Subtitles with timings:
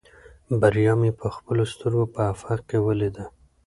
[0.59, 3.25] بریا مې په خپلو سترګو په افق کې ولیده.